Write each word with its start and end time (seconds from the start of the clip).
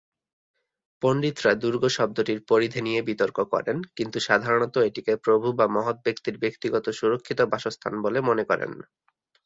পণ্ডিতরা 1.01 1.51
দুর্গ 1.55 1.83
শব্দটির 1.89 2.39
পরিধি 2.49 2.79
নিয়ে 2.81 3.01
বিতর্ক 3.01 3.37
করেন, 3.53 3.77
কিন্তু 3.97 4.17
সাধারণত 4.19 4.75
এটিকে 4.79 5.13
প্রভু 5.25 5.47
বা 5.51 5.65
মহৎ 5.67 5.97
ব্যক্তির 6.05 6.35
ব্যক্তিগত 6.37 6.85
সুরক্ষিত 6.99 7.39
বাসস্থান 7.51 7.93
বলে 8.01 8.19
মনে 8.21 8.43
করেন। 8.45 8.71